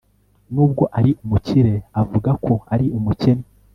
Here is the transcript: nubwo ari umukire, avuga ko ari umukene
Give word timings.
nubwo 0.53 0.83
ari 0.97 1.11
umukire, 1.23 1.73
avuga 2.01 2.29
ko 2.45 2.53
ari 2.73 2.85
umukene 2.97 3.45